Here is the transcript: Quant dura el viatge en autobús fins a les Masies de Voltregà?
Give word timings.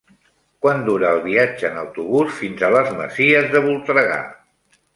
Quant 0.65 0.79
dura 0.87 1.11
el 1.17 1.21
viatge 1.25 1.67
en 1.69 1.77
autobús 1.83 2.33
fins 2.39 2.65
a 2.69 2.73
les 2.79 2.91
Masies 3.03 3.49
de 3.55 3.65
Voltregà? 3.69 4.21